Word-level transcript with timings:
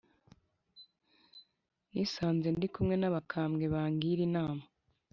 nisanze 1.91 2.47
ndikumwe 2.55 2.95
na 2.97 3.09
bakambwe 3.15 3.65
bangira 3.73 4.21
inama 4.27 4.63